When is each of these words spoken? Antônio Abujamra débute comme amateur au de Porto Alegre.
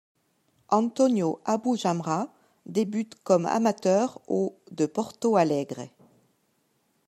Antônio 0.69 1.39
Abujamra 1.45 2.33
débute 2.65 3.17
comme 3.23 3.45
amateur 3.45 4.19
au 4.27 4.57
de 4.71 4.87
Porto 4.87 5.35
Alegre. 5.35 5.91